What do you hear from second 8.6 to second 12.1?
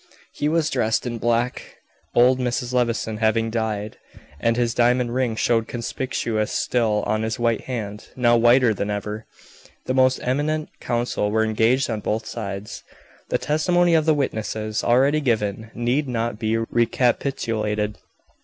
than ever. The most eminent counsel were engaged on